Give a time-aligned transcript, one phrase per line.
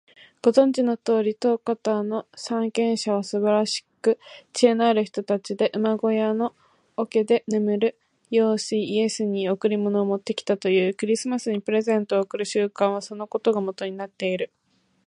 [0.41, 4.17] ご存じのとおり、東方の三賢者はすばらしく
[4.51, 6.55] 知恵のある人たちで、馬小屋の
[6.97, 7.99] 桶で眠る
[8.31, 10.95] 幼子イエスに贈り物を持ってきたという。
[10.95, 14.51] クリスマスにプレゼントを贈る習慣は、そのことがもとになっている。